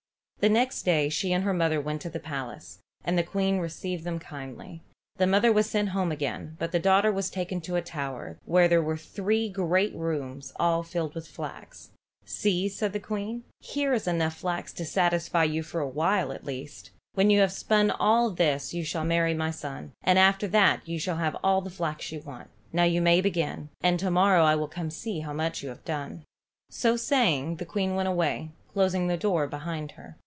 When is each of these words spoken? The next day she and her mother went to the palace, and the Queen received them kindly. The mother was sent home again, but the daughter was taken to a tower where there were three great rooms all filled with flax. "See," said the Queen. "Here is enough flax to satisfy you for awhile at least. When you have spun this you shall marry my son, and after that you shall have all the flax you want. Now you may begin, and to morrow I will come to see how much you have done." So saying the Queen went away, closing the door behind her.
The 0.41 0.49
next 0.49 0.85
day 0.85 1.07
she 1.07 1.31
and 1.33 1.43
her 1.43 1.53
mother 1.53 1.79
went 1.79 2.01
to 2.01 2.09
the 2.09 2.19
palace, 2.19 2.79
and 3.03 3.15
the 3.15 3.21
Queen 3.21 3.59
received 3.59 4.03
them 4.05 4.17
kindly. 4.17 4.81
The 5.17 5.27
mother 5.27 5.51
was 5.51 5.69
sent 5.69 5.89
home 5.89 6.11
again, 6.11 6.55
but 6.57 6.71
the 6.71 6.79
daughter 6.79 7.11
was 7.11 7.29
taken 7.29 7.61
to 7.61 7.75
a 7.75 7.81
tower 7.83 8.39
where 8.45 8.67
there 8.67 8.81
were 8.81 8.97
three 8.97 9.49
great 9.49 9.93
rooms 9.93 10.51
all 10.55 10.81
filled 10.81 11.13
with 11.13 11.27
flax. 11.27 11.91
"See," 12.25 12.67
said 12.69 12.91
the 12.91 12.99
Queen. 12.99 13.43
"Here 13.59 13.93
is 13.93 14.07
enough 14.07 14.37
flax 14.37 14.73
to 14.73 14.83
satisfy 14.83 15.43
you 15.43 15.61
for 15.61 15.79
awhile 15.79 16.31
at 16.31 16.43
least. 16.43 16.89
When 17.13 17.29
you 17.29 17.39
have 17.41 17.51
spun 17.53 17.91
this 18.33 18.73
you 18.73 18.83
shall 18.83 19.05
marry 19.05 19.35
my 19.35 19.51
son, 19.51 19.91
and 20.01 20.17
after 20.17 20.47
that 20.47 20.81
you 20.87 20.97
shall 20.97 21.17
have 21.17 21.37
all 21.43 21.61
the 21.61 21.69
flax 21.69 22.11
you 22.11 22.19
want. 22.19 22.49
Now 22.73 22.85
you 22.85 22.99
may 22.99 23.21
begin, 23.21 23.69
and 23.81 23.99
to 23.99 24.09
morrow 24.09 24.43
I 24.43 24.55
will 24.55 24.67
come 24.67 24.89
to 24.89 24.95
see 24.95 25.19
how 25.19 25.33
much 25.33 25.61
you 25.61 25.69
have 25.69 25.85
done." 25.85 26.23
So 26.71 26.97
saying 26.97 27.57
the 27.57 27.63
Queen 27.65 27.93
went 27.93 28.09
away, 28.09 28.49
closing 28.73 29.05
the 29.05 29.17
door 29.17 29.45
behind 29.45 29.91
her. 29.91 30.17